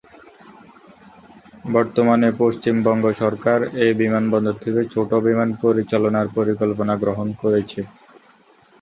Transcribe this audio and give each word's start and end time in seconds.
বর্তমানে 1.73 2.27
পশ্চিমবঙ্গ 2.41 3.05
সরকার 3.21 3.59
এই 3.83 3.91
বিমানবন্দর 4.01 4.55
থেকে 4.63 4.81
ছোট 4.93 5.09
বিমান 5.25 5.49
পরিচালনার 5.63 6.27
পরিকল্পনা 6.37 6.93
গ্রহণ 7.03 7.27
করেছে। 7.41 7.81